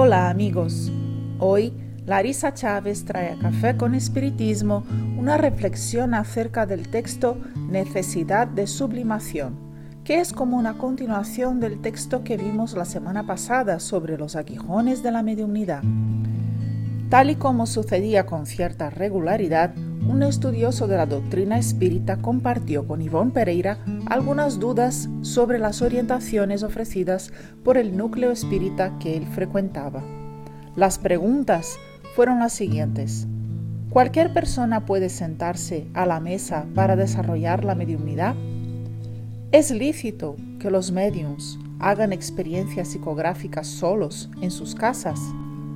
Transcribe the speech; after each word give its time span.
Hola 0.00 0.30
amigos, 0.30 0.92
hoy 1.40 1.72
Larisa 2.06 2.54
Chávez 2.54 3.04
trae 3.04 3.32
a 3.32 3.38
Café 3.40 3.76
con 3.76 3.96
Espiritismo 3.96 4.84
una 5.18 5.36
reflexión 5.38 6.14
acerca 6.14 6.66
del 6.66 6.88
texto 6.88 7.36
Necesidad 7.68 8.46
de 8.46 8.68
Sublimación, 8.68 9.58
que 10.04 10.20
es 10.20 10.32
como 10.32 10.56
una 10.56 10.78
continuación 10.78 11.58
del 11.58 11.80
texto 11.80 12.22
que 12.22 12.36
vimos 12.36 12.74
la 12.74 12.84
semana 12.84 13.26
pasada 13.26 13.80
sobre 13.80 14.16
los 14.16 14.36
aguijones 14.36 15.02
de 15.02 15.10
la 15.10 15.24
mediunidad. 15.24 15.82
Tal 17.08 17.30
y 17.30 17.34
como 17.34 17.66
sucedía 17.66 18.24
con 18.24 18.46
cierta 18.46 18.90
regularidad, 18.90 19.74
un 20.08 20.22
estudioso 20.22 20.86
de 20.86 20.96
la 20.96 21.04
doctrina 21.04 21.58
espírita 21.58 22.16
compartió 22.16 22.86
con 22.86 23.02
Ivonne 23.02 23.30
Pereira 23.30 23.78
algunas 24.06 24.58
dudas 24.58 25.08
sobre 25.20 25.58
las 25.58 25.82
orientaciones 25.82 26.62
ofrecidas 26.62 27.30
por 27.62 27.76
el 27.76 27.94
núcleo 27.94 28.30
espírita 28.30 28.98
que 28.98 29.16
él 29.16 29.26
frecuentaba. 29.26 30.02
Las 30.76 30.98
preguntas 30.98 31.78
fueron 32.16 32.38
las 32.38 32.54
siguientes. 32.54 33.26
¿Cualquier 33.90 34.32
persona 34.32 34.86
puede 34.86 35.10
sentarse 35.10 35.86
a 35.92 36.06
la 36.06 36.20
mesa 36.20 36.66
para 36.74 36.96
desarrollar 36.96 37.64
la 37.64 37.74
mediunidad? 37.74 38.34
¿Es 39.52 39.70
lícito 39.70 40.36
que 40.58 40.70
los 40.70 40.90
mediums 40.90 41.58
hagan 41.80 42.14
experiencias 42.14 42.88
psicográficas 42.88 43.66
solos 43.66 44.30
en 44.40 44.50
sus 44.50 44.74
casas? 44.74 45.20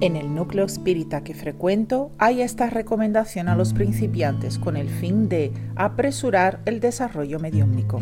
En 0.00 0.16
el 0.16 0.34
núcleo 0.34 0.64
espírita 0.64 1.22
que 1.22 1.34
frecuento 1.34 2.10
hay 2.16 2.40
esta 2.40 2.70
recomendación 2.70 3.48
a 3.48 3.54
los 3.54 3.74
principiantes 3.74 4.58
con 4.58 4.78
el 4.78 4.88
fin 4.88 5.28
de 5.28 5.52
apresurar 5.76 6.60
el 6.64 6.80
desarrollo 6.80 7.38
mediúmnico. 7.38 8.00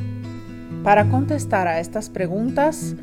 Para 0.84 1.10
contestar 1.10 1.66
a 1.66 1.80
estas 1.80 2.08
preguntas, 2.08 2.94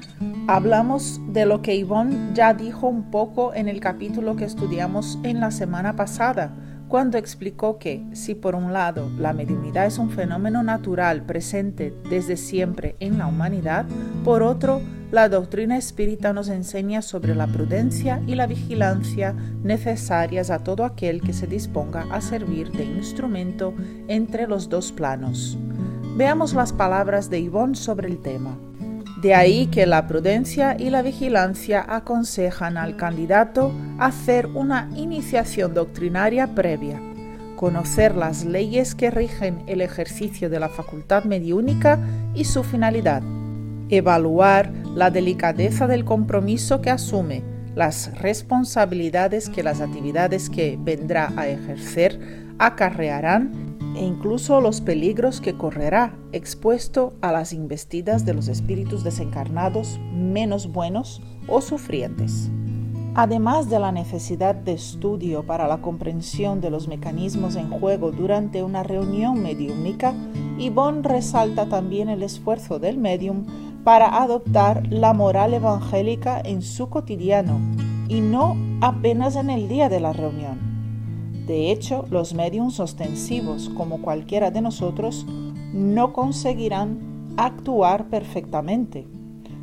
hablamos 0.48 1.20
de 1.28 1.46
lo 1.46 1.62
que 1.62 1.78
Yvonne 1.78 2.34
ya 2.34 2.54
dijo 2.54 2.88
un 2.88 3.12
poco 3.12 3.54
en 3.54 3.68
el 3.68 3.82
capítulo 3.82 4.38
que 4.38 4.46
estudiamos 4.46 5.20
en 5.24 5.42
la 5.42 5.52
semana 5.52 5.98
pasada, 5.98 6.56
cuando 6.88 7.18
explicó 7.18 7.78
que 7.78 8.02
si 8.14 8.34
por 8.34 8.56
un 8.56 8.72
lado 8.72 9.10
la 9.20 9.34
mediunidad 9.34 9.88
es 9.88 9.98
un 9.98 10.10
fenómeno 10.10 10.64
natural 10.64 11.24
presente 11.24 11.94
desde 12.10 12.38
siempre 12.38 12.96
en 13.02 13.18
la 13.18 13.28
humanidad, 13.28 13.86
por 14.24 14.42
otro 14.42 14.80
la 15.12 15.30
doctrina 15.30 15.78
espírita 15.78 16.34
nos 16.34 16.50
enseña 16.50 17.02
sobre 17.02 17.36
la 17.36 17.48
prudencia 17.48 18.22
y 18.26 18.36
la 18.36 18.48
vigilancia 18.48 19.36
necesarias 19.64 20.50
a 20.50 20.64
todo 20.64 20.84
aquel 20.84 21.22
que 21.22 21.34
se 21.34 21.48
disponga 21.48 22.06
a 22.12 22.22
servir 22.22 22.72
de 22.72 22.86
instrumento 22.86 23.74
entre 24.08 24.48
los 24.48 24.68
dos 24.68 24.92
planos. 24.92 25.58
Veamos 26.18 26.54
las 26.54 26.74
palabras 26.74 27.30
de 27.30 27.44
Yvonne 27.44 27.76
sobre 27.76 28.08
el 28.08 28.20
tema. 28.22 28.58
De 29.22 29.34
ahí 29.34 29.68
que 29.68 29.86
la 29.86 30.08
prudencia 30.08 30.76
y 30.78 30.90
la 30.90 31.02
vigilancia 31.02 31.86
aconsejan 31.88 32.78
al 32.78 32.96
candidato 32.96 33.72
hacer 33.98 34.48
una 34.48 34.90
iniciación 34.96 35.74
doctrinaria 35.74 36.54
previa, 36.54 37.00
conocer 37.56 38.16
las 38.16 38.46
leyes 38.46 38.96
que 38.96 39.12
rigen 39.12 39.64
el 39.68 39.82
ejercicio 39.82 40.50
de 40.50 40.60
la 40.60 40.70
facultad 40.70 41.24
mediúnica 41.24 42.00
y 42.34 42.46
su 42.46 42.64
finalidad, 42.64 43.24
evaluar 43.90 44.72
la 44.96 45.12
delicadeza 45.12 45.88
del 45.88 46.06
compromiso 46.06 46.82
que 46.82 46.90
asume, 46.90 47.44
las 47.76 48.18
responsabilidades 48.20 49.50
que 49.50 49.62
las 49.62 49.82
actividades 49.82 50.50
que 50.50 50.80
vendrá 50.82 51.34
a 51.36 51.50
ejercer 51.50 52.48
acarrearán 52.58 53.76
e 53.98 54.04
incluso 54.04 54.62
los 54.62 54.80
peligros 54.80 55.42
que 55.42 55.58
correrá 55.58 56.18
expuesto 56.32 57.14
a 57.22 57.34
las 57.34 57.52
investidas 57.52 58.26
de 58.26 58.34
los 58.34 58.48
espíritus 58.48 59.04
desencarnados 59.04 60.00
menos 60.14 60.72
buenos 60.72 61.22
o 61.48 61.60
sufrientes. 61.60 62.50
Además 63.18 63.70
de 63.70 63.80
la 63.80 63.92
necesidad 63.92 64.56
de 64.56 64.74
estudio 64.74 65.46
para 65.46 65.68
la 65.68 65.82
comprensión 65.82 66.60
de 66.60 66.70
los 66.70 66.88
mecanismos 66.88 67.56
en 67.56 67.70
juego 67.70 68.12
durante 68.12 68.64
una 68.64 68.84
reunión 68.84 69.42
mediúnica, 69.42 70.14
Yvonne 70.58 71.02
resalta 71.02 71.68
también 71.68 72.10
el 72.10 72.24
esfuerzo 72.24 72.80
del 72.80 72.98
medium 72.98 73.46
para 73.86 74.24
adoptar 74.24 74.92
la 74.92 75.14
moral 75.14 75.54
evangélica 75.54 76.42
en 76.44 76.64
su 76.64 76.90
cotidiano 76.90 77.60
y 78.08 78.20
no 78.20 78.58
apenas 78.82 79.36
en 79.36 79.52
el 79.52 79.68
día 79.68 79.90
de 79.90 80.00
la 80.00 80.12
reunión. 80.12 81.46
De 81.46 81.72
hecho, 81.72 82.06
los 82.10 82.34
mediums 82.34 82.80
ostensivos, 82.80 83.70
como 83.70 84.02
cualquiera 84.02 84.50
de 84.50 84.62
nosotros, 84.62 85.28
no 85.72 86.14
conseguirán 86.14 87.36
actuar 87.38 88.10
perfectamente. 88.10 89.08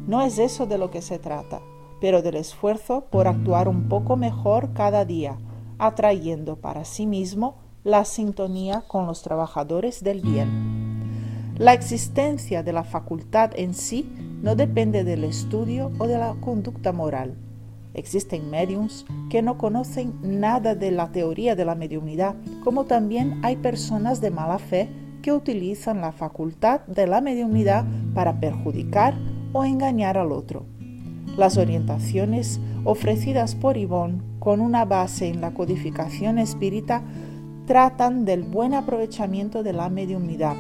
No 0.07 0.23
es 0.23 0.39
eso 0.39 0.67
de 0.67 0.79
lo 0.79 0.93
que 0.93 1.03
se 1.03 1.19
trata, 1.19 1.61
pero 2.01 2.23
del 2.23 2.37
esfuerzo 2.37 3.07
por 3.11 3.27
actuar 3.27 3.69
un 3.69 3.89
poco 3.89 4.17
mejor 4.17 4.73
cada 4.73 5.05
día, 5.05 5.37
atrayendo 5.79 6.55
para 6.55 6.85
sí 6.85 7.07
mismo 7.09 7.57
la 7.83 8.05
sintonía 8.05 8.85
con 8.87 9.07
los 9.07 9.23
trabajadores 9.23 10.05
del 10.05 10.21
bien. 10.21 10.72
La 11.63 11.75
existencia 11.75 12.65
de 12.65 12.73
la 12.73 12.83
facultad 12.83 13.53
en 13.55 13.73
sí 13.75 14.11
no 14.43 14.57
depende 14.57 15.05
del 15.05 15.23
estudio 15.23 15.93
o 16.01 16.09
de 16.09 16.19
la 16.19 16.35
conducta 16.41 16.91
moral. 16.91 17.37
Existen 17.95 18.51
mediums 18.51 19.07
que 19.31 19.43
no 19.43 19.59
conocen 19.59 20.13
nada 20.23 20.75
de 20.75 20.91
la 20.91 21.13
teoría 21.13 21.55
de 21.55 21.65
la 21.65 21.77
mediunidad, 21.77 22.35
como 22.65 22.87
también 22.87 23.39
hay 23.45 23.55
personas 23.55 24.21
de 24.21 24.33
mala 24.33 24.59
fe 24.59 24.89
que 25.23 25.31
utilizan 25.31 26.01
la 26.01 26.11
facultad 26.11 26.81
de 26.89 27.07
la 27.07 27.21
mediunidad 27.21 27.85
para 28.13 28.41
perjudicar 28.41 29.15
o 29.53 29.65
engañar 29.65 30.19
al 30.19 30.33
otro. 30.33 30.67
Las 31.37 31.59
orientaciones 31.59 32.59
ofrecidas 32.83 33.55
por 33.55 33.79
Yvonne 33.79 34.21
con 34.41 34.61
una 34.61 34.85
base 34.85 35.29
en 35.29 35.41
la 35.41 35.55
codificación 35.55 36.41
espírita 36.41 37.05
tratan 37.69 38.25
del 38.25 38.43
buen 38.43 38.75
aprovechamiento 38.75 39.63
de 39.63 39.73
la 39.75 39.89
mediunidad 39.91 40.57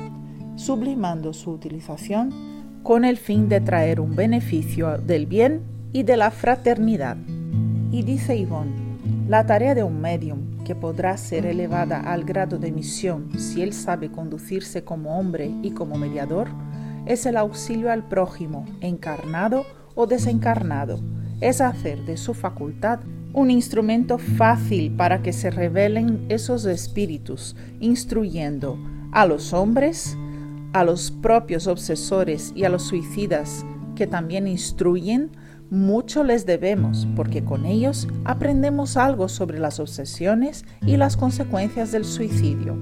sublimando 0.57 1.33
su 1.33 1.51
utilización 1.51 2.53
con 2.83 3.05
el 3.05 3.17
fin 3.17 3.49
de 3.49 3.61
traer 3.61 4.01
un 4.01 4.17
beneficio 4.17 4.99
del 4.99 5.27
bien 5.27 5.63
y 5.93 6.03
de 6.03 6.17
la 6.17 6.31
fraternidad. 6.31 7.17
Y 7.91 8.03
dice 8.03 8.39
Yvonne, 8.39 8.73
la 9.29 9.47
tarea 9.47 9.75
de 9.75 9.83
un 9.83 10.01
medium, 10.01 10.53
que 10.65 10.75
podrá 10.75 11.17
ser 11.17 11.47
elevada 11.47 12.01
al 12.01 12.25
grado 12.25 12.59
de 12.59 12.71
misión 12.73 13.31
si 13.39 13.62
él 13.62 13.73
sabe 13.73 14.11
conducirse 14.11 14.85
como 14.85 15.19
hombre 15.19 15.51
y 15.62 15.73
como 15.73 15.97
mediador, 15.97 16.49
es 17.07 17.27
el 17.27 17.37
auxilio 17.37 17.91
al 17.91 18.07
prójimo, 18.09 18.65
encarnado 18.81 19.65
o 19.95 20.07
desencarnado, 20.07 21.01
es 21.41 21.61
hacer 21.61 22.05
de 22.05 22.17
su 22.17 22.35
facultad 22.35 23.01
un 23.33 23.51
instrumento 23.51 24.19
fácil 24.19 24.95
para 24.95 25.23
que 25.23 25.33
se 25.33 25.51
revelen 25.51 26.27
esos 26.29 26.65
espíritus, 26.65 27.57
instruyendo 27.81 28.79
a 29.11 29.27
los 29.27 29.53
hombres, 29.53 30.17
a 30.72 30.84
los 30.84 31.10
propios 31.10 31.66
obsesores 31.66 32.53
y 32.55 32.65
a 32.65 32.69
los 32.69 32.83
suicidas 32.83 33.65
que 33.94 34.06
también 34.06 34.47
instruyen, 34.47 35.31
mucho 35.71 36.22
les 36.22 36.44
debemos, 36.44 37.06
porque 37.16 37.44
con 37.44 37.65
ellos 37.65 38.06
aprendemos 38.25 38.97
algo 38.97 39.28
sobre 39.28 39.59
las 39.59 39.81
obsesiones 39.81 40.64
y 40.85 40.97
las 40.97 41.17
consecuencias 41.17 41.93
del 41.93 42.05
suicidio, 42.05 42.76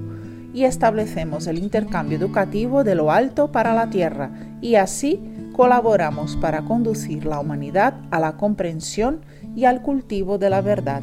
y 0.53 0.65
establecemos 0.65 1.47
el 1.47 1.57
intercambio 1.57 2.17
educativo 2.17 2.83
de 2.83 2.95
lo 2.95 3.11
alto 3.11 3.51
para 3.51 3.73
la 3.73 3.89
tierra, 3.89 4.31
y 4.61 4.75
así 4.75 5.21
colaboramos 5.53 6.35
para 6.37 6.63
conducir 6.63 7.25
la 7.25 7.39
humanidad 7.39 7.93
a 8.11 8.19
la 8.19 8.35
comprensión 8.37 9.21
y 9.55 9.65
al 9.65 9.81
cultivo 9.81 10.37
de 10.37 10.49
la 10.49 10.61
verdad. 10.61 11.01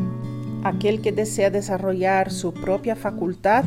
Aquel 0.64 1.00
que 1.00 1.12
desea 1.12 1.50
desarrollar 1.50 2.30
su 2.30 2.52
propia 2.52 2.96
facultad 2.96 3.64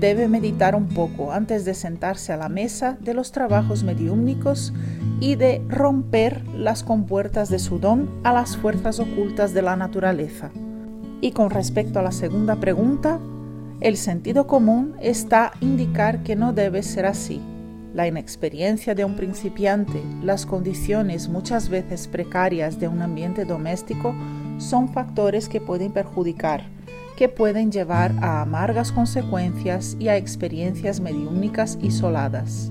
debe 0.00 0.28
meditar 0.28 0.74
un 0.74 0.88
poco 0.88 1.32
antes 1.32 1.64
de 1.64 1.74
sentarse 1.74 2.32
a 2.32 2.36
la 2.36 2.48
mesa 2.48 2.96
de 3.00 3.14
los 3.14 3.32
trabajos 3.32 3.84
mediúmnicos 3.84 4.72
y 5.20 5.36
de 5.36 5.62
romper 5.68 6.46
las 6.48 6.82
compuertas 6.82 7.48
de 7.48 7.58
su 7.58 7.78
don 7.78 8.10
a 8.24 8.32
las 8.32 8.56
fuerzas 8.56 9.00
ocultas 9.00 9.54
de 9.54 9.62
la 9.62 9.76
naturaleza. 9.76 10.50
Y 11.20 11.32
con 11.32 11.50
respecto 11.50 11.98
a 11.98 12.02
la 12.02 12.12
segunda 12.12 12.56
pregunta, 12.56 13.18
el 13.80 13.96
sentido 13.96 14.46
común 14.46 14.94
está 15.00 15.52
indicar 15.60 16.22
que 16.22 16.36
no 16.36 16.52
debe 16.52 16.82
ser 16.82 17.06
así. 17.06 17.40
La 17.94 18.08
inexperiencia 18.08 18.94
de 18.94 19.04
un 19.04 19.14
principiante, 19.14 20.02
las 20.22 20.46
condiciones 20.46 21.28
muchas 21.28 21.68
veces 21.68 22.08
precarias 22.08 22.80
de 22.80 22.88
un 22.88 23.02
ambiente 23.02 23.44
doméstico 23.44 24.14
son 24.58 24.88
factores 24.88 25.48
que 25.48 25.60
pueden 25.60 25.92
perjudicar 25.92 26.73
que 27.16 27.28
pueden 27.28 27.70
llevar 27.70 28.12
a 28.20 28.42
amargas 28.42 28.92
consecuencias 28.92 29.96
y 29.98 30.08
a 30.08 30.16
experiencias 30.16 31.00
mediúnicas 31.00 31.78
isoladas. 31.80 32.70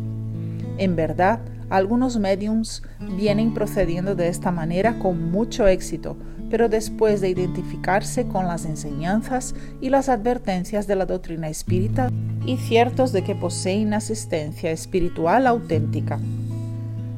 En 0.78 0.95
verdad, 0.95 1.40
algunos 1.69 2.19
mediums 2.19 2.84
vienen 3.18 3.54
procediendo 3.54 4.16
de 4.16 4.28
esta 4.28 4.51
manera 4.51 5.00
con 5.00 5.31
mucho 5.31 5.68
éxito, 5.68 6.18
pero 6.50 6.69
después 6.69 7.22
de 7.22 7.30
identificarse 7.30 8.28
con 8.28 8.48
las 8.48 8.66
enseñanzas 8.66 9.56
y 9.81 9.90
las 9.90 10.10
advertencias 10.10 10.86
de 10.86 10.95
la 10.95 11.06
doctrina 11.06 11.50
espírita 11.50 12.10
y 12.45 12.57
ciertos 12.57 13.12
de 13.12 13.24
que 13.24 13.34
poseen 13.34 13.94
asistencia 13.94 14.69
espiritual 14.72 15.48
auténtica. 15.48 16.19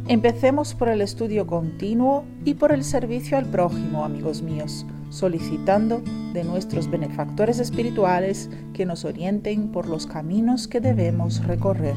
Empecemos 0.07 0.75
por 0.75 0.89
el 0.89 1.01
estudio 1.01 1.47
continuo 1.47 2.25
y 2.43 2.53
por 2.53 2.71
el 2.71 2.83
servicio 2.83 3.37
al 3.37 3.45
prójimo, 3.45 4.05
amigos 4.05 4.41
míos 4.41 4.85
solicitando 5.15 6.01
de 6.33 6.43
nuestros 6.43 6.89
benefactores 6.89 7.59
espirituales 7.59 8.49
que 8.73 8.85
nos 8.85 9.05
orienten 9.05 9.71
por 9.71 9.87
los 9.87 10.05
caminos 10.05 10.67
que 10.67 10.81
debemos 10.81 11.45
recorrer. 11.45 11.95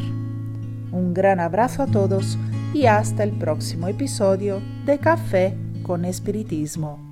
Un 0.93 1.13
gran 1.15 1.41
abrazo 1.41 1.83
a 1.83 1.87
todos 1.87 2.39
y 2.73 2.87
hasta 2.87 3.25
el 3.25 3.33
próximo 3.33 3.89
episodio 3.89 4.63
de 4.87 4.99
Café 4.99 5.55
con 5.83 6.05
Espiritismo. 6.05 7.08